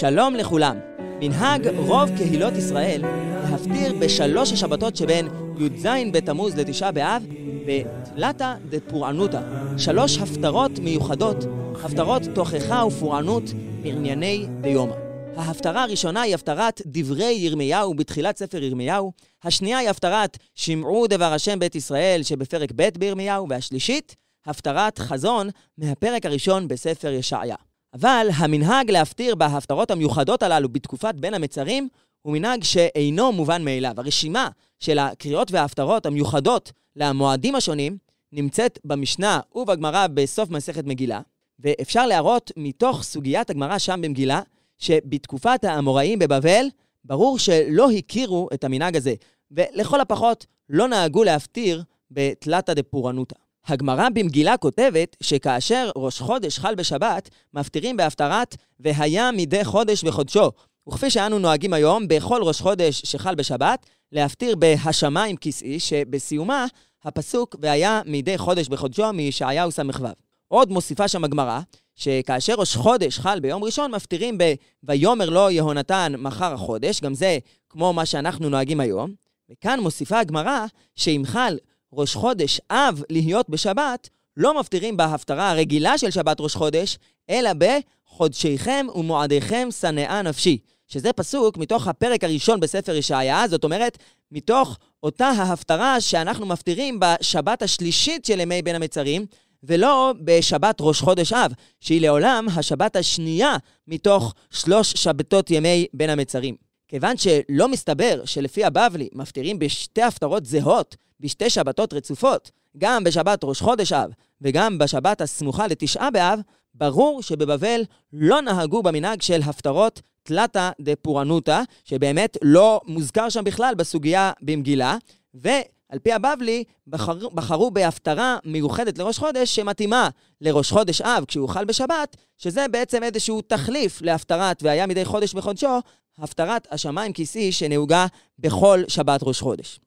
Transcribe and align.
שלום 0.00 0.34
לכולם. 0.34 0.78
מנהג 1.20 1.68
רוב 1.68 2.10
קהילות 2.16 2.54
ישראל 2.54 3.02
להפטיר 3.50 3.94
בשלוש 4.00 4.52
השבתות 4.52 4.96
שבין 4.96 5.28
י"ז 5.58 5.86
בתמוז 6.12 6.56
לתשעה 6.56 6.92
באב 6.92 7.26
בתלתא 7.66 8.54
דפורענותא. 8.68 9.40
שלוש 9.78 10.18
הפטרות 10.18 10.78
מיוחדות, 10.78 11.36
הפטרות 11.84 12.22
תוכחה 12.34 12.84
ופורענות 12.86 13.42
בענייני 13.82 14.46
דיומא. 14.60 14.94
ההפטרה 15.36 15.82
הראשונה 15.82 16.20
היא 16.20 16.34
הפטרת 16.34 16.82
דברי 16.86 17.32
ירמיהו 17.32 17.94
בתחילת 17.94 18.36
ספר 18.36 18.62
ירמיהו, 18.62 19.12
השנייה 19.44 19.78
היא 19.78 19.88
הפטרת 19.88 20.38
שמעו 20.54 21.06
דבר 21.06 21.32
השם 21.32 21.58
בית 21.58 21.74
ישראל 21.74 22.22
שבפרק 22.22 22.72
ב' 22.76 22.88
בירמיהו, 22.98 23.46
והשלישית, 23.48 24.16
הפטרת 24.46 24.98
חזון 24.98 25.48
מהפרק 25.78 26.26
הראשון 26.26 26.68
בספר 26.68 27.08
ישעיה. 27.08 27.67
אבל 27.94 28.28
המנהג 28.34 28.90
להפטיר 28.90 29.34
בהפטרות 29.34 29.90
המיוחדות 29.90 30.42
הללו 30.42 30.68
בתקופת 30.68 31.14
בין 31.14 31.34
המצרים 31.34 31.88
הוא 32.22 32.32
מנהג 32.32 32.64
שאינו 32.64 33.32
מובן 33.32 33.64
מאליו. 33.64 33.94
הרשימה 33.96 34.48
של 34.80 34.98
הקריאות 34.98 35.52
וההפטרות 35.52 36.06
המיוחדות 36.06 36.72
למועדים 36.96 37.54
השונים 37.54 37.96
נמצאת 38.32 38.78
במשנה 38.84 39.40
ובגמרא 39.54 40.06
בסוף 40.06 40.50
מסכת 40.50 40.84
מגילה, 40.84 41.20
ואפשר 41.58 42.06
להראות 42.06 42.52
מתוך 42.56 43.02
סוגיית 43.02 43.50
הגמרא 43.50 43.78
שם 43.78 44.00
במגילה, 44.02 44.40
שבתקופת 44.78 45.64
האמוראים 45.64 46.18
בבבל, 46.18 46.66
ברור 47.04 47.38
שלא 47.38 47.90
הכירו 47.90 48.48
את 48.54 48.64
המנהג 48.64 48.96
הזה, 48.96 49.14
ולכל 49.50 50.00
הפחות 50.00 50.46
לא 50.68 50.88
נהגו 50.88 51.24
להפטיר 51.24 51.82
בתלתא 52.10 52.74
דפורענותא. 52.74 53.36
הגמרא 53.70 54.08
במגילה 54.08 54.56
כותבת 54.56 55.16
שכאשר 55.22 55.90
ראש 55.96 56.20
חודש 56.20 56.58
חל 56.58 56.74
בשבת, 56.74 57.30
מפטירים 57.54 57.96
בהפטרת 57.96 58.56
והיה 58.80 59.30
מדי 59.32 59.64
חודש 59.64 60.04
בחודשו. 60.04 60.50
וכפי 60.88 61.10
שאנו 61.10 61.38
נוהגים 61.38 61.72
היום, 61.72 62.08
בכל 62.08 62.40
ראש 62.42 62.60
חודש 62.60 63.02
שחל 63.04 63.34
בשבת, 63.34 63.86
להפטיר 64.12 64.56
בהשמיים 64.56 65.36
כסאי, 65.36 65.80
שבסיומה 65.80 66.66
הפסוק 67.04 67.56
והיה 67.60 68.00
מדי 68.06 68.38
חודש 68.38 68.68
בחודשו 68.68 69.12
מישעיהו 69.12 69.70
ס"ו. 69.70 70.06
עוד 70.48 70.70
מוסיפה 70.70 71.08
שם 71.08 71.24
הגמרא, 71.24 71.60
שכאשר 71.94 72.54
ראש 72.54 72.76
חודש 72.76 73.18
חל 73.18 73.40
ביום 73.40 73.64
ראשון, 73.64 73.90
מפטירים 73.90 74.38
ב"ויאמר 74.38 75.30
לו 75.30 75.50
יהונתן 75.50 76.12
מחר 76.18 76.52
החודש", 76.54 77.00
גם 77.00 77.14
זה 77.14 77.38
כמו 77.68 77.92
מה 77.92 78.06
שאנחנו 78.06 78.48
נוהגים 78.48 78.80
היום. 78.80 79.10
וכאן 79.50 79.80
מוסיפה 79.80 80.18
הגמרא 80.18 80.66
שאם 80.96 81.22
חל 81.26 81.56
ראש 81.92 82.14
חודש 82.14 82.60
אב 82.70 83.02
להיות 83.10 83.48
בשבת, 83.48 84.08
לא 84.36 84.60
מפטירים 84.60 84.96
בהפטרה 84.96 85.50
הרגילה 85.50 85.98
של 85.98 86.10
שבת 86.10 86.40
ראש 86.40 86.54
חודש, 86.54 86.98
אלא 87.30 87.50
בחודשיכם 87.58 88.86
ומועדיכם 88.94 89.68
שנאה 89.80 90.22
נפשי. 90.22 90.58
שזה 90.86 91.12
פסוק 91.12 91.56
מתוך 91.56 91.88
הפרק 91.88 92.24
הראשון 92.24 92.60
בספר 92.60 92.94
ישעיה, 92.94 93.48
זאת 93.48 93.64
אומרת, 93.64 93.98
מתוך 94.32 94.78
אותה 95.02 95.28
ההפטרה 95.28 96.00
שאנחנו 96.00 96.46
מפטירים 96.46 97.00
בשבת 97.00 97.62
השלישית 97.62 98.24
של 98.24 98.40
ימי 98.40 98.62
בין 98.62 98.76
המצרים, 98.76 99.26
ולא 99.62 100.14
בשבת 100.24 100.76
ראש 100.80 101.00
חודש 101.00 101.32
אב, 101.32 101.52
שהיא 101.80 102.00
לעולם 102.00 102.46
השבת 102.56 102.96
השנייה 102.96 103.56
מתוך 103.88 104.34
שלוש 104.50 104.92
שבתות 104.92 105.50
ימי 105.50 105.86
בין 105.94 106.10
המצרים. 106.10 106.56
כיוון 106.88 107.16
שלא 107.16 107.68
מסתבר 107.68 108.22
שלפי 108.24 108.64
הבבלי 108.64 109.08
מפטירים 109.12 109.58
בשתי 109.58 110.02
הפטרות 110.02 110.46
זהות, 110.46 110.96
בשתי 111.20 111.50
שבתות 111.50 111.92
רצופות, 111.92 112.50
גם 112.78 113.04
בשבת 113.04 113.44
ראש 113.44 113.60
חודש 113.60 113.92
אב 113.92 114.10
וגם 114.40 114.78
בשבת 114.78 115.20
הסמוכה 115.20 115.66
לתשעה 115.66 116.10
באב, 116.10 116.40
ברור 116.74 117.22
שבבבל 117.22 117.82
לא 118.12 118.42
נהגו 118.42 118.82
במנהג 118.82 119.22
של 119.22 119.40
הפטרות 119.44 120.02
תלתא 120.22 120.70
דפורענותא, 120.80 121.62
שבאמת 121.84 122.36
לא 122.42 122.80
מוזכר 122.86 123.28
שם 123.28 123.44
בכלל 123.44 123.74
בסוגיה 123.74 124.32
במגילה, 124.42 124.96
ועל 125.34 125.98
פי 126.02 126.12
הבבלי 126.12 126.64
בחר, 126.86 127.28
בחרו 127.28 127.70
בהפטרה 127.70 128.38
מיוחדת 128.44 128.98
לראש 128.98 129.18
חודש 129.18 129.56
שמתאימה 129.56 130.08
לראש 130.40 130.72
חודש 130.72 131.00
אב 131.00 131.24
כשהוא 131.28 131.48
חל 131.48 131.64
בשבת, 131.64 132.16
שזה 132.36 132.68
בעצם 132.68 133.02
איזשהו 133.02 133.42
תחליף 133.42 134.02
להפטרת 134.02 134.62
והיה 134.62 134.86
מדי 134.86 135.04
חודש 135.04 135.34
בחודשו, 135.34 135.78
הפטרת 136.18 136.68
השמיים 136.70 137.12
כיסי 137.12 137.52
שנהוגה 137.52 138.06
בכל 138.38 138.82
שבת 138.88 139.20
ראש 139.22 139.40
חודש. 139.40 139.80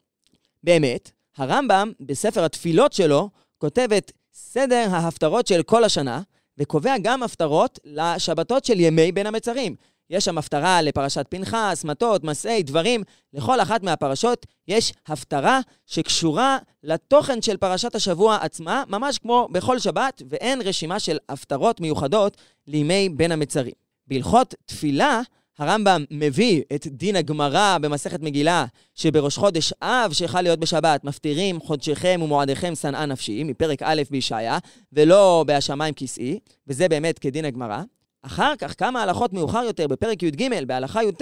באמת, 0.64 1.12
הרמב"ם 1.41 1.91
בספר 2.00 2.46
התפילות 2.46 2.94
שלו 2.94 3.29
כותב 3.57 3.88
את 3.97 4.12
סדר 4.34 4.88
ההפטרות 4.91 5.47
של 5.47 5.63
כל 5.63 5.84
השנה, 5.84 6.22
וקובע 6.57 6.96
גם 7.02 7.24
הפטרות 7.24 7.79
לשבתות 7.85 8.66
של 8.66 8.79
ימי 8.79 9.12
בין 9.12 9.28
המצרים. 9.28 9.75
יש 10.09 10.25
שם 10.25 10.38
הפטרה 10.38 10.81
לפרשת 10.81 11.25
פנחס, 11.29 11.84
מטות, 11.84 12.24
מסעי, 12.24 12.63
דברים. 12.63 13.03
לכל 13.34 13.62
אחת 13.62 13.84
מהפרשות 13.84 14.46
יש 14.68 14.94
הפטרה 15.07 15.59
שקשורה 15.85 16.57
לתוכן 16.84 17.41
של 17.41 17.58
פרשת 17.58 17.96
השבוע 17.96 18.35
עצמה, 18.35 18.84
ממש 18.88 19.18
כמו 19.18 19.47
בכל 19.52 19.79
שבת, 19.79 20.22
ואין 20.29 20.62
רשימה 20.62 21.00
של 21.00 21.18
הפטרות 21.29 21.79
מיוחדות 21.79 22.38
לימי 22.68 23.09
בין 23.09 23.31
המצרים. 23.31 23.73
בהלכות 24.08 24.56
תפילה, 24.66 25.22
הרמב"ם 25.60 26.04
מביא 26.12 26.62
את 26.76 26.88
דין 26.88 27.16
הגמרא 27.16 27.78
במסכת 27.82 28.22
מגילה, 28.22 28.66
שבראש 28.96 29.38
חודש 29.38 29.74
אב 29.82 30.14
שיכול 30.14 30.42
להיות 30.42 30.60
בשבת, 30.60 31.04
מפטירים 31.04 31.60
חודשיכם 31.60 32.20
ומועדיכם 32.24 32.76
שנאה 32.76 33.06
נפשי, 33.06 33.44
מפרק 33.44 33.82
א' 33.82 34.02
בישעיה, 34.10 34.58
ולא 34.94 35.44
בהשמיים 35.48 35.94
כסאי, 35.94 36.40
וזה 36.68 36.90
באמת 36.90 37.20
כדין 37.20 37.46
הגמרא. 37.46 37.82
אחר 38.22 38.56
כך, 38.56 38.80
כמה 38.80 39.02
הלכות 39.02 39.34
מאוחר 39.34 39.64
יותר, 39.64 39.88
בפרק 39.88 40.24
י"ג, 40.24 40.64
בהלכה 40.68 41.04
י"ט, 41.04 41.22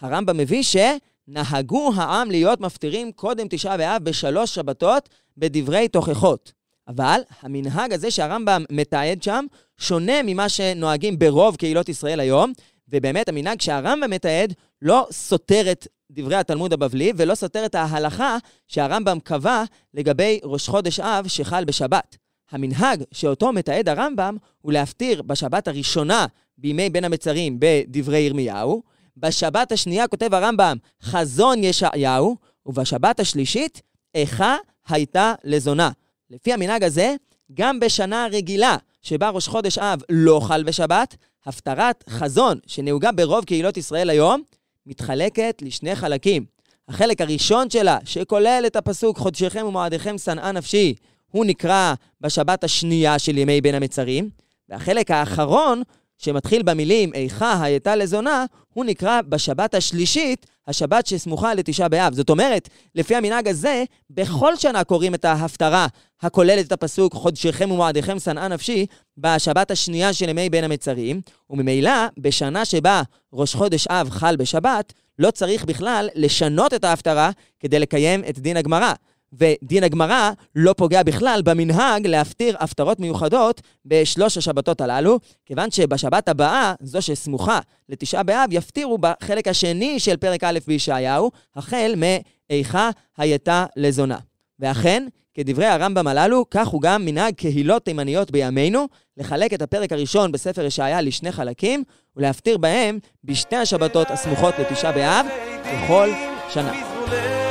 הרמב"ם 0.00 0.36
מביא 0.36 0.62
שנהגו 0.62 1.92
העם 1.96 2.30
להיות 2.30 2.60
מפטירים 2.60 3.12
קודם 3.12 3.46
תשעה 3.50 3.76
באב 3.76 4.04
בשלוש 4.04 4.54
שבתות 4.54 5.08
בדברי 5.38 5.88
תוכחות. 5.88 6.52
אבל 6.88 7.20
המנהג 7.42 7.92
הזה 7.92 8.10
שהרמב"ם 8.10 8.64
מתעד 8.70 9.22
שם, 9.22 9.44
שונה 9.78 10.22
ממה 10.24 10.48
שנוהגים 10.48 11.18
ברוב 11.18 11.56
קהילות 11.56 11.88
ישראל 11.88 12.20
היום, 12.20 12.52
ובאמת 12.88 13.28
המנהג 13.28 13.60
שהרמב"ם 13.60 14.10
מתעד 14.10 14.54
לא 14.82 15.06
סותר 15.10 15.72
את 15.72 15.86
דברי 16.10 16.36
התלמוד 16.36 16.72
הבבלי 16.72 17.12
ולא 17.16 17.34
סותר 17.34 17.66
את 17.66 17.74
ההלכה 17.74 18.36
שהרמב"ם 18.68 19.18
קבע 19.24 19.64
לגבי 19.94 20.40
ראש 20.44 20.68
חודש 20.68 21.00
אב 21.00 21.28
שחל 21.28 21.64
בשבת. 21.64 22.16
המנהג 22.50 23.02
שאותו 23.12 23.52
מתעד 23.52 23.88
הרמב"ם 23.88 24.36
הוא 24.60 24.72
להפטיר 24.72 25.22
בשבת 25.22 25.68
הראשונה 25.68 26.26
בימי 26.58 26.90
בין 26.90 27.04
המצרים 27.04 27.56
בדברי 27.58 28.18
ירמיהו, 28.18 28.82
בשבת 29.16 29.72
השנייה 29.72 30.08
כותב 30.08 30.34
הרמב"ם 30.34 30.76
חזון 31.02 31.64
ישעיהו, 31.64 32.36
ובשבת 32.66 33.20
השלישית 33.20 33.82
איכה 34.14 34.56
הייתה 34.88 35.34
לזונה. 35.44 35.90
לפי 36.30 36.52
המנהג 36.52 36.84
הזה, 36.84 37.14
גם 37.54 37.80
בשנה 37.80 38.26
רגילה 38.32 38.76
שבה 39.02 39.28
ראש 39.28 39.48
חודש 39.48 39.78
אב 39.78 40.00
לא 40.08 40.40
חל 40.42 40.62
בשבת, 40.62 41.16
הפטרת 41.46 42.04
חזון 42.08 42.58
שנהוגה 42.66 43.12
ברוב 43.12 43.44
קהילות 43.44 43.76
ישראל 43.76 44.10
היום, 44.10 44.42
מתחלקת 44.86 45.62
לשני 45.62 45.96
חלקים. 45.96 46.44
החלק 46.88 47.20
הראשון 47.20 47.70
שלה, 47.70 47.98
שכולל 48.04 48.64
את 48.66 48.76
הפסוק 48.76 49.18
חודשיכם 49.18 49.66
ומועדיכם 49.66 50.18
שנאה 50.18 50.52
נפשי, 50.52 50.94
הוא 51.30 51.44
נקרא 51.44 51.94
בשבת 52.20 52.64
השנייה 52.64 53.18
של 53.18 53.38
ימי 53.38 53.60
בין 53.60 53.74
המצרים, 53.74 54.30
והחלק 54.68 55.10
האחרון, 55.10 55.82
שמתחיל 56.18 56.62
במילים 56.62 57.14
איכה 57.14 57.62
הייתה 57.62 57.96
לזונה, 57.96 58.44
הוא 58.74 58.84
נקרא 58.84 59.20
בשבת 59.28 59.74
השלישית, 59.74 60.46
השבת 60.68 61.06
שסמוכה 61.06 61.54
לתשעה 61.54 61.88
באב. 61.88 62.14
זאת 62.14 62.30
אומרת, 62.30 62.68
לפי 62.94 63.16
המנהג 63.16 63.48
הזה, 63.48 63.84
בכל 64.10 64.56
שנה 64.56 64.84
קוראים 64.84 65.14
את 65.14 65.24
ההפטרה 65.24 65.86
הכוללת 66.22 66.66
את 66.66 66.72
הפסוק 66.72 67.14
חודשיכם 67.14 67.70
ומועדיכם 67.70 68.18
שנאה 68.18 68.48
נפשי, 68.48 68.86
בשבת 69.18 69.70
השנייה 69.70 70.12
של 70.12 70.28
ימי 70.28 70.50
בין 70.50 70.64
המצרים, 70.64 71.20
וממילא, 71.50 71.90
בשנה 72.18 72.64
שבה 72.64 73.02
ראש 73.32 73.54
חודש 73.54 73.86
אב 73.86 74.10
חל 74.10 74.36
בשבת, 74.36 74.92
לא 75.18 75.30
צריך 75.30 75.64
בכלל 75.64 76.08
לשנות 76.14 76.74
את 76.74 76.84
ההפטרה 76.84 77.30
כדי 77.60 77.78
לקיים 77.78 78.24
את 78.28 78.38
דין 78.38 78.56
הגמרא. 78.56 78.92
ודין 79.38 79.84
הגמרא 79.84 80.30
לא 80.54 80.72
פוגע 80.72 81.02
בכלל 81.02 81.40
במנהג 81.44 82.06
להפטיר 82.06 82.56
הפטרות 82.60 83.00
מיוחדות 83.00 83.60
בשלוש 83.84 84.38
השבתות 84.38 84.80
הללו, 84.80 85.18
כיוון 85.46 85.70
שבשבת 85.70 86.28
הבאה, 86.28 86.74
זו 86.80 87.02
שסמוכה 87.02 87.60
לתשעה 87.88 88.22
באב, 88.22 88.48
יפטירו 88.52 88.98
בחלק 88.98 89.48
השני 89.48 90.00
של 90.00 90.16
פרק 90.16 90.44
א' 90.44 90.58
בישעיהו, 90.66 91.30
החל 91.56 91.94
מאיכה 91.96 92.90
הייתה 93.16 93.66
לזונה. 93.76 94.18
ואכן, 94.60 95.06
כדברי 95.34 95.66
הרמב"ם 95.66 96.06
הללו, 96.06 96.44
כך 96.50 96.68
הוא 96.68 96.82
גם 96.82 97.04
מנהג 97.04 97.34
קהילות 97.34 97.84
תימניות 97.84 98.30
בימינו, 98.30 98.86
לחלק 99.16 99.54
את 99.54 99.62
הפרק 99.62 99.92
הראשון 99.92 100.32
בספר 100.32 100.64
ישעיה 100.64 101.00
לשני 101.00 101.32
חלקים, 101.32 101.84
ולהפטיר 102.16 102.58
בהם 102.58 102.98
בשתי 103.24 103.56
השבתות 103.56 104.10
הסמוכות 104.10 104.54
לתשעה 104.58 104.92
באב, 104.92 105.26
בכל 105.62 106.08
שנה. 106.52 107.43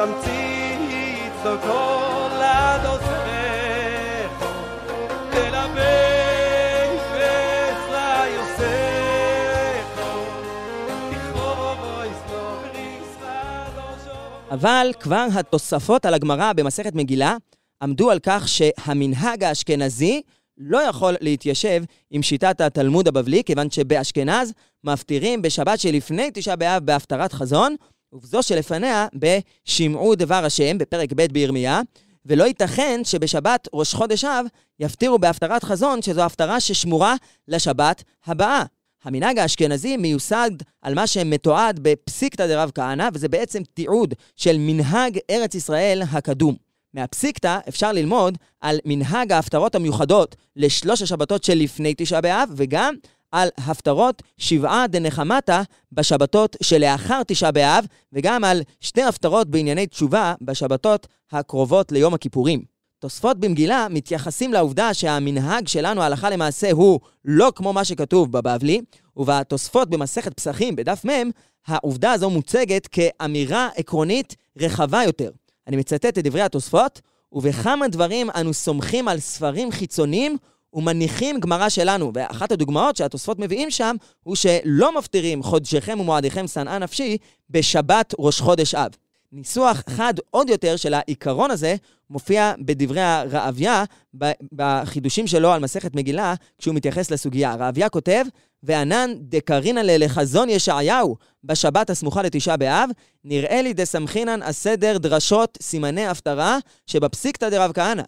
תמצית 0.00 1.32
סודו 1.42 2.28
לעד 2.38 2.86
עוזרך, 2.86 4.30
אבל 14.50 14.92
כבר 15.00 15.26
התוספות 15.34 16.06
על 16.06 16.14
הגמרא 16.14 16.52
במסכת 16.52 16.94
מגילה 16.94 17.36
עמדו 17.82 18.10
על 18.10 18.18
כך 18.22 18.48
שהמנהג 18.48 19.44
האשכנזי 19.44 20.22
לא 20.58 20.78
יכול 20.78 21.16
להתיישב 21.20 21.82
עם 22.10 22.22
שיטת 22.22 22.60
התלמוד 22.60 23.08
הבבלי, 23.08 23.44
כיוון 23.44 23.70
שבאשכנז 23.70 24.52
מפטירים 24.84 25.42
בשבת 25.42 25.80
שלפני 25.80 26.30
תשעה 26.34 26.56
באב 26.56 26.84
בהפטרת 26.84 27.32
חזון, 27.32 27.76
ובזו 28.12 28.42
שלפניה 28.42 29.06
בשמעו 29.14 30.14
דבר 30.14 30.44
השם, 30.44 30.78
בפרק 30.78 31.12
ב' 31.12 31.26
בירמיה, 31.32 31.80
ולא 32.26 32.44
ייתכן 32.44 33.00
שבשבת 33.04 33.68
ראש 33.72 33.94
חודש 33.94 34.24
אב 34.24 34.46
יפטירו 34.80 35.18
בהפטרת 35.18 35.64
חזון, 35.64 36.02
שזו 36.02 36.22
הפטרה 36.22 36.60
ששמורה 36.60 37.14
לשבת 37.48 38.04
הבאה. 38.26 38.64
המנהג 39.04 39.38
האשכנזי 39.38 39.96
מיוסד 39.96 40.50
על 40.82 40.94
מה 40.94 41.06
שמתועד 41.06 41.80
בפסיקתא 41.82 42.46
דרב 42.46 42.70
כהנא, 42.74 43.08
וזה 43.14 43.28
בעצם 43.28 43.62
תיעוד 43.74 44.14
של 44.36 44.56
מנהג 44.58 45.18
ארץ 45.30 45.54
ישראל 45.54 46.02
הקדום. 46.12 46.56
מהפסיקתא 46.94 47.58
אפשר 47.68 47.92
ללמוד 47.92 48.38
על 48.60 48.78
מנהג 48.84 49.32
ההפטרות 49.32 49.74
המיוחדות 49.74 50.36
לשלוש 50.56 51.02
השבתות 51.02 51.44
שלפני 51.44 51.94
תשעה 51.96 52.20
באב, 52.20 52.50
וגם 52.56 52.94
על 53.32 53.48
הפטרות 53.58 54.22
שבעה 54.38 54.86
דנחמתא 54.86 55.62
בשבתות 55.92 56.56
שלאחר 56.62 57.22
תשעה 57.26 57.52
באב, 57.52 57.84
וגם 58.12 58.44
על 58.44 58.62
שתי 58.80 59.02
הפטרות 59.02 59.50
בענייני 59.50 59.86
תשובה 59.86 60.34
בשבתות 60.40 61.06
הקרובות 61.32 61.92
ליום 61.92 62.14
הכיפורים. 62.14 62.62
תוספות 62.98 63.38
במגילה 63.40 63.86
מתייחסים 63.90 64.52
לעובדה 64.52 64.94
שהמנהג 64.94 65.68
שלנו 65.68 66.02
הלכה 66.02 66.30
למעשה 66.30 66.70
הוא 66.72 67.00
לא 67.24 67.52
כמו 67.54 67.72
מה 67.72 67.84
שכתוב 67.84 68.32
בבבלי, 68.32 68.80
ובתוספות 69.16 69.90
במסכת 69.90 70.34
פסחים 70.34 70.76
בדף 70.76 71.06
מ', 71.06 71.30
העובדה 71.66 72.12
הזו 72.12 72.30
מוצגת 72.30 72.86
כאמירה 72.86 73.68
עקרונית 73.76 74.36
רחבה 74.58 75.02
יותר. 75.04 75.30
אני 75.66 75.76
מצטט 75.76 76.18
את 76.18 76.18
דברי 76.18 76.40
התוספות, 76.40 77.00
ובכמה 77.32 77.88
דברים 77.88 78.30
אנו 78.30 78.54
סומכים 78.54 79.08
על 79.08 79.20
ספרים 79.20 79.70
חיצוניים 79.70 80.36
ומניחים 80.74 81.40
גמרא 81.40 81.68
שלנו. 81.68 82.10
ואחת 82.14 82.52
הדוגמאות 82.52 82.96
שהתוספות 82.96 83.38
מביאים 83.38 83.70
שם, 83.70 83.96
הוא 84.22 84.36
שלא 84.36 84.98
מפטירים 84.98 85.42
חודשיכם 85.42 86.00
ומועדיכם 86.00 86.46
שנאה 86.46 86.78
נפשי 86.78 87.16
בשבת 87.50 88.14
ראש 88.18 88.40
חודש 88.40 88.74
אב. 88.74 88.90
ניסוח 89.32 89.82
חד 89.88 90.14
עוד 90.30 90.48
יותר 90.48 90.76
של 90.76 90.94
העיקרון 90.94 91.50
הזה 91.50 91.76
מופיע 92.10 92.52
בדברי 92.58 93.00
הרעביה, 93.00 93.84
בחידושים 94.52 95.26
שלו 95.26 95.52
על 95.52 95.60
מסכת 95.60 95.94
מגילה, 95.94 96.34
כשהוא 96.58 96.74
מתייחס 96.74 97.10
לסוגיה. 97.10 97.52
הרעביה 97.52 97.88
כותב, 97.88 98.24
וענן 98.62 99.10
דקרינא 99.20 99.80
לחזון 99.80 100.48
ישעיהו 100.48 101.16
בשבת 101.44 101.90
הסמוכה 101.90 102.22
לתשעה 102.22 102.56
באב, 102.56 102.90
נראה 103.24 103.62
לי 103.62 103.72
דסמכינן 103.72 104.42
הסדר 104.42 104.98
דרשות 104.98 105.58
סימני 105.62 106.06
הפטרה 106.06 106.58
שבפסיקתא 106.86 107.48
דרב 107.48 107.72
כהנא. 107.72 108.02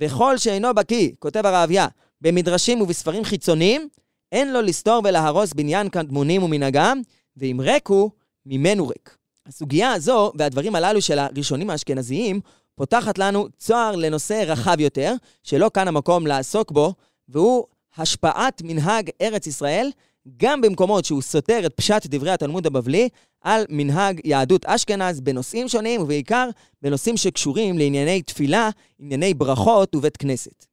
וכל 0.00 0.38
שאינו 0.38 0.74
בקיא, 0.74 1.10
כותב 1.18 1.46
הרעביה, 1.46 1.86
במדרשים 2.20 2.80
ובספרים 2.80 3.24
חיצוניים, 3.24 3.88
אין 4.32 4.52
לו 4.52 4.62
לסתור 4.62 5.00
ולהרוס 5.04 5.52
בניין 5.52 5.88
קדמונים 5.88 6.42
ומנהגם, 6.42 7.00
ואם 7.36 7.60
ריק 7.62 7.86
הוא, 7.86 8.10
ממנו 8.46 8.88
ריק. 8.88 9.16
הסוגיה 9.46 9.92
הזו 9.92 10.32
והדברים 10.34 10.74
הללו 10.74 11.02
של 11.02 11.18
הראשונים 11.18 11.70
האשכנזיים 11.70 12.40
פותחת 12.74 13.18
לנו 13.18 13.48
צוהר 13.56 13.96
לנושא 13.96 14.44
רחב 14.46 14.80
יותר, 14.80 15.14
שלא 15.42 15.70
כאן 15.74 15.88
המקום 15.88 16.26
לעסוק 16.26 16.70
בו, 16.70 16.94
והוא 17.28 17.64
השפעת 17.96 18.62
מנהג 18.64 19.10
ארץ 19.22 19.46
ישראל, 19.46 19.90
גם 20.36 20.60
במקומות 20.60 21.04
שהוא 21.04 21.22
סותר 21.22 21.66
את 21.66 21.74
פשט 21.74 22.06
דברי 22.06 22.30
התלמוד 22.30 22.66
הבבלי, 22.66 23.08
על 23.40 23.64
מנהג 23.68 24.20
יהדות 24.24 24.66
אשכנז 24.66 25.20
בנושאים 25.20 25.68
שונים, 25.68 26.02
ובעיקר 26.02 26.48
בנושאים 26.82 27.16
שקשורים 27.16 27.78
לענייני 27.78 28.22
תפילה, 28.22 28.70
ענייני 28.98 29.34
ברכות 29.34 29.94
ובית 29.94 30.16
כנסת. 30.16 30.66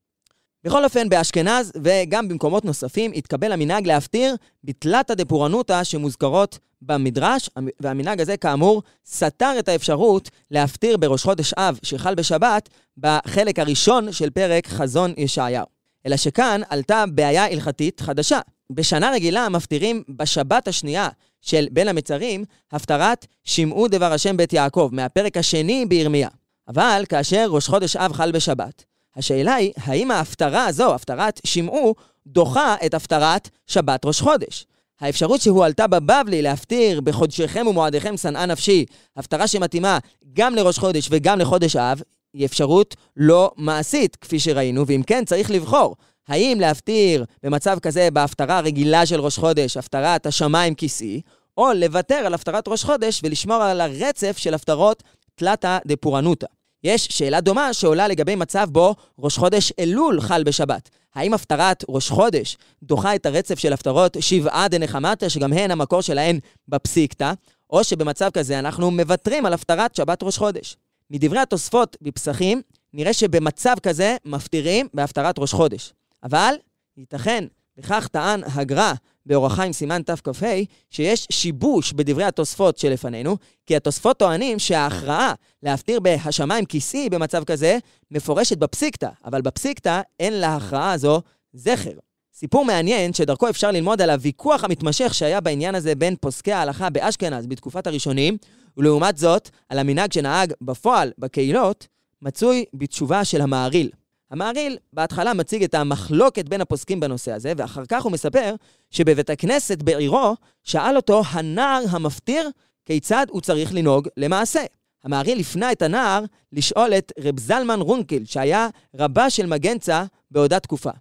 בכל 0.63 0.84
אופן, 0.84 1.10
באשכנז 1.10 1.72
וגם 1.84 2.28
במקומות 2.28 2.66
נוספים 2.66 3.12
התקבל 3.16 3.52
המנהג 3.52 3.88
להפטיר 3.88 4.36
בתלתא 4.63 5.13
דפורענותא 5.13 5.84
שמוזכרות 5.84 6.60
במדרש, 6.81 7.50
והמנהג 7.80 8.22
הזה 8.22 8.38
כאמור 8.38 8.84
סתר 9.07 9.56
את 9.60 9.69
האפשרות 9.69 10.30
להפטיר 10.52 10.98
בראש 10.98 11.24
חודש 11.24 11.54
אב 11.54 11.80
שחל 11.84 12.16
בשבת 12.16 12.69
בחלק 12.98 13.60
הראשון 13.60 14.12
של 14.12 14.30
פרק 14.30 14.68
חזון 14.68 15.13
ישעיהו. 15.18 15.75
אלא 16.06 16.18
שכאן 16.18 16.62
עלתה 16.69 17.04
בעיה 17.12 17.46
הלכתית 17.46 18.02
חדשה. 18.02 18.40
בשנה 18.72 19.12
רגילה 19.12 19.50
מפטירים 19.50 20.04
בשבת 20.10 20.68
השנייה 20.68 21.10
של 21.42 21.68
בין 21.72 21.88
המצרים 21.88 22.46
הפטרת 22.72 23.25
שמעו 23.44 23.88
דבר 23.88 24.13
השם 24.13 24.38
בית 24.38 24.54
יעקב, 24.54 24.90
מהפרק 24.92 25.38
השני 25.38 25.86
בירמיה. 25.86 26.30
אבל 26.68 27.04
כאשר 27.10 27.48
ראש 27.50 27.68
חודש 27.68 27.96
אב 27.96 28.13
חל 28.13 28.31
בשבת, 28.31 28.84
השאלה 29.16 29.56
היא, 29.56 29.74
האם 29.78 30.12
ההפטרה 30.12 30.66
הזו, 30.66 30.96
הפטרת 30.96 31.42
שמעו, 31.44 31.96
דוחה 32.28 32.75
את 32.86 32.94
הפטרת 32.94 33.50
שבת 33.68 34.06
ראש 34.06 34.22
חודש? 34.22 34.66
האפשרות 35.02 35.42
שהועלתה 35.42 35.88
בבבלי 35.88 36.42
להפטיר 36.42 37.02
בחודשיכם 37.02 37.68
ומועדיכם 37.68 38.18
שנאה 38.18 38.46
נפשי, 38.46 38.86
הפטרה 39.18 39.48
שמתאימה 39.48 39.98
גם 40.34 40.56
לראש 40.56 40.80
חודש 40.80 41.07
וגם 41.12 41.40
לחודש 41.40 41.75
אב, 41.75 42.02
היא 42.35 42.45
אפשרות 42.45 42.95
לא 43.17 43.51
מעשית, 43.57 44.15
כפי 44.15 44.39
שראינו, 44.39 44.87
ואם 44.87 45.01
כן, 45.07 45.25
צריך 45.25 45.51
לבחור. 45.51 45.95
האם 46.27 46.57
להפטיר 46.61 47.25
במצב 47.43 47.77
כזה 47.81 48.11
בהפטרה 48.11 48.57
הרגילה 48.57 49.05
של 49.05 49.19
ראש 49.19 49.37
חודש, 49.37 49.77
הפטרת 49.77 50.25
השמיים 50.25 50.75
כיסאי, 50.75 51.21
או 51.57 51.73
לוותר 51.75 52.15
על 52.15 52.33
הפטרת 52.33 52.67
ראש 52.67 52.83
חודש 52.83 53.21
ולשמור 53.23 53.63
על 53.63 53.81
הרצף 53.81 54.37
של 54.37 54.53
הפטרות 54.53 55.03
תלתא 55.35 55.77
דפורענותא. 55.87 56.47
יש 56.83 57.07
שאלה 57.11 57.41
דומה 57.41 57.73
שעולה 57.73 58.07
לגבי 58.07 58.35
מצב 58.35 58.67
בו 58.71 58.95
ראש 59.19 59.37
חודש 59.37 59.73
אלול 59.79 60.21
חל 60.21 60.43
בשבת. 60.43 60.89
האם 61.15 61.33
הפטרת 61.33 61.83
ראש 61.89 62.09
חודש 62.09 62.57
דוחה 62.83 63.15
את 63.15 63.25
הרצף 63.25 63.59
של 63.59 63.73
הפטרות 63.73 64.17
שבעה 64.19 64.67
דנחמתא, 64.67 65.29
שגם 65.29 65.54
הן 65.54 65.71
המקור 65.71 66.01
שלהן 66.01 66.39
בפסיקתא, 66.68 67.33
או 67.69 67.83
שבמצב 67.83 68.30
כזה 68.33 68.59
אנחנו 68.59 68.92
מוותרים 68.92 69.45
על 69.45 69.54
הפטרת 69.54 69.95
שבת 69.95 70.23
ראש 70.23 70.37
חודש. 70.37 70.77
מדברי 71.12 71.40
התוספות 71.40 71.97
בפסחים, 72.02 72.62
נראה 72.94 73.14
שבמצב 73.14 73.76
כזה 73.83 74.18
מפטירים 74.26 74.88
בהפטרת 74.94 75.40
ראש 75.40 75.54
חודש. 75.54 75.94
אבל 76.24 76.56
ייתכן, 76.97 77.45
וכך 77.78 78.07
טען 78.07 78.44
הגר"א 78.44 78.94
באורח 79.26 79.56
חיים 79.56 79.74
סימן 79.74 80.02
תכ"ה, 80.02 80.56
שיש 80.90 81.28
שיבוש 81.31 81.94
בדברי 81.94 82.24
התוספות 82.24 82.78
שלפנינו, 82.78 83.38
כי 83.66 83.76
התוספות 83.76 84.19
טוענים 84.19 84.59
שההכרעה 84.59 85.33
להפטיר 85.64 86.00
בהשמיים 86.00 86.66
כיסי 86.66 87.09
במצב 87.09 87.44
כזה 87.44 87.78
מפורשת 88.12 88.57
בפסיקתא, 88.57 89.09
אבל 89.26 89.42
בפסיקתא 89.42 90.02
אין 90.19 90.33
להכרעה 90.33 90.92
הזו 90.92 91.21
זכר. 91.54 91.92
סיפור 92.37 92.65
מעניין 92.65 93.13
שדרכו 93.13 93.49
אפשר 93.49 93.71
ללמוד 93.71 94.01
על 94.01 94.09
הוויכוח 94.09 94.63
המתמשך 94.63 95.13
שהיה 95.13 95.42
בעניין 95.42 95.75
הזה 95.75 95.95
בין 95.95 96.15
פוסקי 96.21 96.51
ההלכה 96.51 96.89
באשכנז 96.89 97.47
בתקופת 97.47 97.87
הראשונים, 97.87 98.37
ולעומת 98.77 99.18
זאת, 99.18 99.49
על 99.69 99.80
המנהג 99.80 100.11
שנהג 100.13 100.54
בפועל 100.61 101.11
בקהילות, 101.18 101.87
מצוי 102.21 102.65
בתשובה 102.73 103.25
של 103.25 103.42
המעריל. 103.42 103.89
המעריל 104.31 104.77
בהתחלה 104.94 105.33
מציג 105.33 105.63
את 105.63 105.73
המחלוקת 105.73 106.49
בין 106.49 106.61
הפוסקים 106.61 106.99
בנושא 106.99 107.31
הזה, 107.31 107.54
ואחר 107.57 107.83
כך 107.89 108.04
הוא 108.04 108.11
מספר 108.11 108.56
שבבית 108.92 109.30
הכנסת 109.30 109.83
בעירו 109.83 110.35
שאל 110.63 110.95
אותו 110.95 111.21
הנער 111.30 111.83
המפטיר 111.89 112.49
כיצד 112.85 113.25
הוא 113.30 113.42
צריך 113.42 113.73
לנהוג 113.73 114.07
למעשה. 114.18 114.63
המעריל 115.04 115.39
הפנה 115.39 115.71
את 115.71 115.81
הנער 115.81 116.23
לשאול 116.51 116.94
את 116.94 117.11
רב 117.19 117.39
זלמן 117.39 117.81
רונקל, 117.81 118.25
שהיה 118.25 118.68
רבה 118.95 119.30
של 119.30 119.45
מגנצה 119.45 120.04
באותה 120.31 120.59
תקופה. 120.59 120.92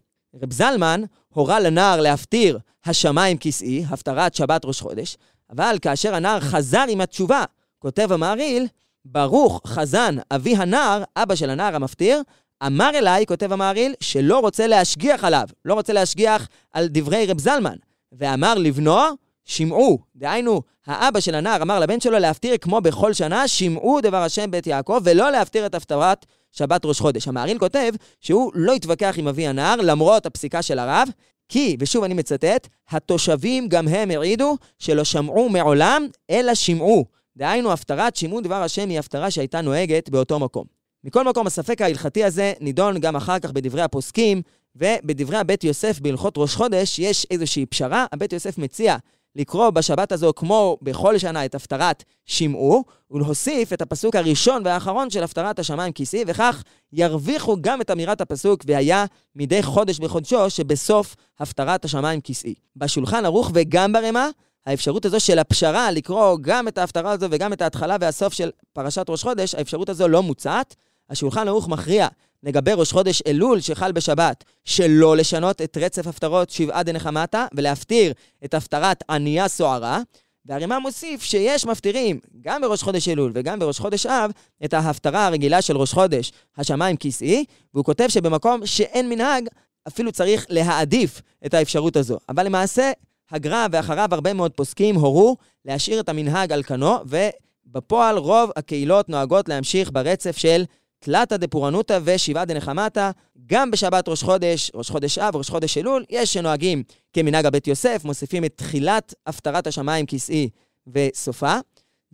רב 0.42 0.52
זלמן 0.52 1.02
הורה 1.28 1.60
לנער 1.60 2.00
להפטיר 2.00 2.58
השמיים 2.84 3.36
כיסאי, 3.36 3.84
הפטרת 3.88 4.34
שבת 4.34 4.64
ראש 4.64 4.80
חודש, 4.80 5.16
אבל 5.50 5.76
כאשר 5.82 6.14
הנער 6.14 6.40
חזר 6.40 6.84
עם 6.88 7.00
התשובה, 7.00 7.44
כותב 7.78 8.12
המעריל, 8.12 8.66
ברוך 9.04 9.60
חזן 9.66 10.16
אבי 10.30 10.56
הנער, 10.56 11.02
אבא 11.16 11.34
של 11.34 11.50
הנער 11.50 11.76
המפטיר, 11.76 12.22
אמר 12.66 12.90
אליי, 12.94 13.26
כותב 13.26 13.52
המעריל, 13.52 13.94
שלא 14.00 14.38
רוצה 14.38 14.66
להשגיח 14.66 15.24
עליו, 15.24 15.48
לא 15.64 15.74
רוצה 15.74 15.92
להשגיח 15.92 16.48
על 16.72 16.88
דברי 16.90 17.26
רב 17.26 17.40
זלמן. 17.40 17.76
ואמר 18.12 18.54
לבנו, 18.54 19.00
שמעו. 19.44 19.98
דהיינו, 20.16 20.62
האבא 20.86 21.20
של 21.20 21.34
הנער 21.34 21.62
אמר 21.62 21.80
לבן 21.80 22.00
שלו 22.00 22.18
להפטיר 22.18 22.56
כמו 22.56 22.80
בכל 22.80 23.12
שנה, 23.12 23.48
שמעו 23.48 24.00
דבר 24.00 24.16
השם 24.16 24.50
בית 24.50 24.66
יעקב, 24.66 25.00
ולא 25.04 25.30
להפטיר 25.30 25.66
את 25.66 25.74
הפטרת 25.74 26.26
שבת 26.54 26.84
ראש 26.84 27.00
חודש. 27.00 27.28
המעריל 27.28 27.58
כותב 27.58 27.92
שהוא 28.20 28.52
לא 28.54 28.74
התווכח 28.74 29.14
עם 29.18 29.28
אבי 29.28 29.46
הנער, 29.46 29.76
למרות 29.76 30.26
הפסיקה 30.26 30.62
של 30.62 30.78
הרב, 30.78 31.08
כי, 31.48 31.76
ושוב 31.80 32.04
אני 32.04 32.14
מצטט, 32.14 32.68
התושבים 32.90 33.68
גם 33.68 33.88
הם 33.88 34.10
העידו 34.10 34.56
שלא 34.78 35.04
שמעו 35.04 35.48
מעולם, 35.48 36.06
אלא 36.30 36.54
שמעו. 36.54 37.04
דהיינו, 37.36 37.72
הפטרת 37.72 38.16
שמעו 38.16 38.40
דבר 38.40 38.62
השם 38.62 38.88
היא 38.88 38.98
הפטרה 38.98 39.30
שהייתה 39.30 39.60
נוהגת 39.60 40.08
באותו 40.08 40.38
מקום. 40.38 40.64
מכל 41.04 41.24
מקום, 41.24 41.46
הספק 41.46 41.80
ההלכתי 41.80 42.24
הזה 42.24 42.52
נידון 42.60 42.98
גם 42.98 43.16
אחר 43.16 43.38
כך 43.38 43.52
בדברי 43.52 43.82
הפוסקים, 43.82 44.42
ובדברי 44.76 45.36
הבית 45.36 45.64
יוסף 45.64 46.00
בהלכות 46.00 46.34
ראש 46.36 46.54
חודש 46.54 46.98
יש 46.98 47.26
איזושהי 47.30 47.66
פשרה. 47.66 48.06
הבית 48.12 48.32
יוסף 48.32 48.58
מציע 48.58 48.96
לקרוא 49.36 49.70
בשבת 49.70 50.12
הזו 50.12 50.32
כמו 50.36 50.78
בכל 50.82 51.18
שנה 51.18 51.44
את 51.44 51.54
הפטרת 51.54 52.04
שמעו, 52.26 52.84
ולהוסיף 53.10 53.72
את 53.72 53.82
הפסוק 53.82 54.16
הראשון 54.16 54.62
והאחרון 54.64 55.10
של 55.10 55.22
הפטרת 55.22 55.58
השמיים 55.58 55.92
כיסי, 55.92 56.24
וכך 56.26 56.62
ירוויחו 56.92 57.56
גם 57.60 57.80
את 57.80 57.90
אמירת 57.90 58.20
הפסוק 58.20 58.64
והיה 58.66 59.04
מדי 59.36 59.62
חודש 59.62 59.98
בחודשו 59.98 60.50
שבסוף 60.50 61.16
הפטרת 61.38 61.84
השמיים 61.84 62.20
כיסי. 62.20 62.54
בשולחן 62.76 63.24
ערוך 63.24 63.50
וגם 63.54 63.92
ברמה, 63.92 64.28
האפשרות 64.66 65.04
הזו 65.04 65.20
של 65.20 65.38
הפשרה, 65.38 65.90
לקרוא 65.90 66.38
גם 66.40 66.68
את 66.68 66.78
ההפטרה 66.78 67.10
הזו 67.12 67.26
וגם 67.30 67.52
את 67.52 67.62
ההתחלה 67.62 67.96
והסוף 68.00 68.32
של 68.32 68.50
פרשת 68.72 69.10
ראש 69.10 69.22
חודש, 69.22 69.54
האפשרות 69.54 69.88
הזו 69.88 70.08
לא 70.08 70.22
מוצעת. 70.22 70.74
השולחן 71.10 71.48
ערוך 71.48 71.68
מכריע 71.68 72.08
לגבי 72.44 72.72
ראש 72.72 72.92
חודש 72.92 73.22
אלול 73.26 73.60
שחל 73.60 73.92
בשבת, 73.92 74.44
שלא 74.64 75.16
לשנות 75.16 75.62
את 75.62 75.78
רצף 75.80 76.06
הפטרות 76.06 76.50
שבעה 76.50 76.82
דנחמתה 76.82 77.46
ולהפטיר 77.54 78.12
את 78.44 78.54
הפטרת 78.54 79.04
ענייה 79.10 79.48
סוערה. 79.48 80.00
והרימה 80.46 80.78
מוסיף 80.78 81.22
שיש 81.22 81.66
מפטירים 81.66 82.20
גם 82.40 82.62
בראש 82.62 82.82
חודש 82.82 83.08
אלול 83.08 83.32
וגם 83.34 83.58
בראש 83.58 83.78
חודש 83.78 84.06
אב 84.06 84.30
את 84.64 84.74
ההפטרה 84.74 85.26
הרגילה 85.26 85.62
של 85.62 85.76
ראש 85.76 85.92
חודש, 85.92 86.32
השמיים 86.56 86.96
כיסאי, 86.96 87.44
והוא 87.74 87.84
כותב 87.84 88.06
שבמקום 88.08 88.66
שאין 88.66 89.08
מנהג, 89.08 89.48
אפילו 89.88 90.12
צריך 90.12 90.46
להעדיף 90.48 91.22
את 91.46 91.54
האפשרות 91.54 91.96
הזו. 91.96 92.18
אבל 92.28 92.46
למעשה, 92.46 92.92
הגר"א 93.30 93.66
ואחריו 93.70 94.08
הרבה 94.12 94.32
מאוד 94.32 94.52
פוסקים 94.52 94.94
הורו 94.94 95.36
להשאיר 95.64 96.00
את 96.00 96.08
המנהג 96.08 96.52
על 96.52 96.62
כנו, 96.62 96.94
ובפועל 97.06 98.18
רוב 98.18 98.50
הקהילות 98.56 99.08
נוהגות 99.08 99.48
להמשיך 99.48 99.90
ברצף 99.92 100.36
של 100.36 100.64
תלתא 101.04 101.36
דפורענותא 101.36 101.98
ושבעה 102.04 102.44
דנחמתא, 102.44 103.10
גם 103.46 103.70
בשבת 103.70 104.08
ראש 104.08 104.22
חודש, 104.22 104.70
ראש 104.74 104.90
חודש 104.90 105.18
אב, 105.18 105.36
ראש 105.36 105.50
חודש 105.50 105.78
אלול, 105.78 106.04
יש 106.10 106.32
שנוהגים 106.32 106.82
כמנהג 107.12 107.46
הבית 107.46 107.66
יוסף, 107.66 108.00
מוסיפים 108.04 108.44
את 108.44 108.52
תחילת 108.56 109.14
הפטרת 109.26 109.66
השמיים 109.66 110.06
כסאי 110.06 110.48
וסופה. 110.86 111.56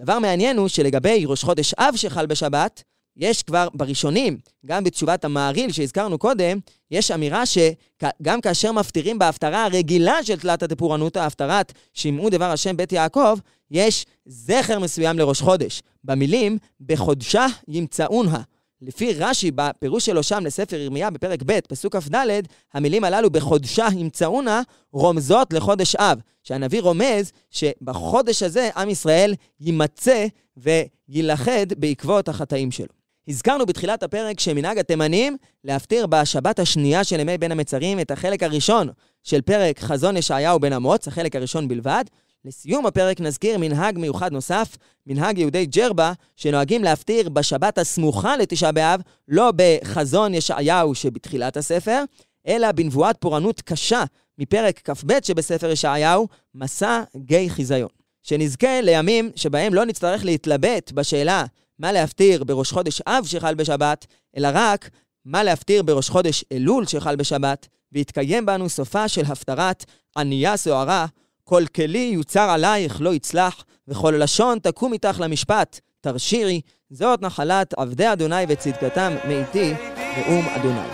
דבר 0.01 0.19
מעניין 0.19 0.57
הוא 0.57 0.69
שלגבי 0.69 1.25
ראש 1.27 1.45
חודש 1.45 1.75
אב 1.75 1.97
שחל 1.97 2.27
בשבת, 2.27 2.83
יש 3.17 3.43
כבר 3.43 3.69
בראשונים, 3.75 4.39
גם 4.67 4.85
בתשובת 4.85 5.25
המעריל 5.25 5.73
שהזכרנו 5.73 6.19
קודם, 6.19 6.59
יש 6.91 7.11
אמירה 7.11 7.43
שגם 7.47 8.41
כאשר 8.41 8.73
מפטירים 8.73 9.19
בהפטרה 9.19 9.65
הרגילה 9.65 10.25
של 10.25 10.39
תלתא 10.39 10.67
דפורענותא, 10.67 11.19
הפטרת 11.19 11.73
שמעו 11.95 12.31
דבר 12.31 12.51
השם 12.51 12.77
בית 12.77 12.93
יעקב, 12.93 13.39
יש 13.71 14.07
זכר 14.27 14.79
מסוים 14.79 15.19
לראש 15.19 15.41
חודש. 15.41 15.83
במילים, 16.05 16.59
בחודשה 16.81 17.47
ימצאונה. 17.69 18.41
לפי 18.83 19.15
רש"י, 19.15 19.51
בפירוש 19.51 20.07
שלו 20.07 20.23
שם 20.23 20.47
לספר 20.47 20.77
ירמיה 20.77 21.11
בפרק 21.11 21.43
ב', 21.47 21.61
פסוק 21.61 21.97
כ"ד, 21.97 22.43
המילים 22.75 23.05
הללו 23.05 23.31
בחודשה 23.31 23.87
ימצאונה 23.97 24.63
רומזות 24.93 25.53
לחודש 25.53 25.97
אב. 25.97 26.21
שהנביא 26.43 26.83
רומז 26.83 27.33
שבחודש 27.51 28.43
הזה 28.43 28.71
עם 28.77 28.91
ישראל 28.91 29.35
יימצא 29.61 30.27
ויילכד 30.57 31.67
בעקבות 31.77 32.29
החטאים 32.29 32.71
שלו. 32.71 32.87
הזכרנו 33.29 33.67
בתחילת 33.67 34.03
הפרק 34.03 34.41
שמנהג 34.41 34.79
התימנים 34.79 35.37
להפטיר 35.65 36.07
בשבת 36.07 36.59
השנייה 36.59 37.05
של 37.05 37.21
ימי 37.21 37.39
בין 37.39 37.53
המצרים 37.53 38.01
את 38.01 38.11
החלק 38.11 38.43
הראשון 38.43 38.89
של 39.23 39.41
פרק 39.41 39.81
חזון 39.81 40.17
ישעיהו 40.17 40.61
בן 40.61 40.73
אמוץ, 40.73 41.09
החלק 41.09 41.37
הראשון 41.37 41.69
בלבד. 41.69 42.05
לסיום 42.45 42.87
הפרק 42.87 43.21
נזכיר 43.21 43.59
מנהג 43.59 43.99
מיוחד 43.99 44.33
נוסף, 44.33 44.77
מנהג 45.07 45.39
יהודי 45.39 45.67
ג'רבה, 45.67 46.13
שנוהגים 46.37 46.85
להפטיר 46.85 47.29
בשבת 47.29 47.79
הסמוכה 47.79 48.37
לתשעה 48.37 48.73
באב, 48.73 49.01
לא 49.29 49.53
בחזון 49.57 50.35
ישעיהו 50.35 50.95
שבתחילת 50.95 51.57
הספר, 51.57 52.05
אלא 52.47 52.73
בנבואת 52.73 53.17
פורענות 53.21 53.61
קשה 53.61 54.05
מפרק 54.39 54.81
כ"ב 54.85 55.13
שבספר 55.23 55.71
ישעיהו, 55.71 56.29
מסע 56.55 57.03
גיא 57.17 57.49
חיזיון. 57.49 57.89
שנזכה 58.23 58.81
לימים 58.81 59.31
שבהם 59.37 59.75
לא 59.75 59.85
נצטרך 59.85 60.25
להתלבט 60.25 60.93
בשאלה 60.93 61.45
מה 61.79 61.93
להפטיר 61.93 62.45
בראש 62.45 62.73
חודש 62.73 63.01
אב 63.01 63.25
שחל 63.27 63.55
בשבת, 63.55 64.07
אלא 64.37 64.49
רק 64.55 64.91
מה 65.25 65.43
להפטיר 65.43 65.83
בראש 65.83 66.09
חודש 66.09 66.45
אלול 66.53 66.87
שחל 66.87 67.17
בשבת, 67.17 67.69
ויתקיים 67.93 68.47
בנו 68.47 68.69
סופה 68.69 69.09
של 69.09 69.25
הפטרת 69.25 69.85
ענייה 70.17 70.57
סוערה, 70.57 71.07
כל 71.51 71.65
כלי 71.75 72.11
יוצר 72.15 72.51
עלייך 72.51 73.01
לא 73.01 73.15
יצלח, 73.15 73.65
וכל 73.89 74.15
לשון 74.19 74.59
תקום 74.59 74.93
איתך 74.93 75.21
למשפט, 75.21 75.81
תרשירי, 76.01 76.61
זאת 76.91 77.23
נחלת 77.23 77.75
עבדי 77.75 78.13
אדוני 78.13 78.45
וצדקתם 78.49 79.13
מאיתי, 79.29 79.75
נאום 80.17 80.45
אדוני. 80.49 80.89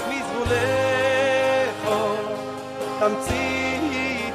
תמצית 2.99 4.35